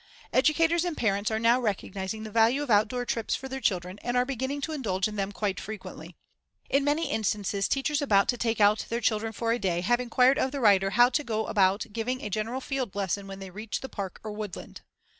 [0.33, 4.17] Educators and parents are now recognizing the value of outdoor trips for their children and
[4.17, 6.15] are beginning to indulge in them quite frequently.
[6.71, 10.39] In many instances teachers about to take out their children for a day have inquired
[10.39, 13.83] of the writer how to go about giving a general field lesson when they reached
[13.83, 14.81] the park or woodland.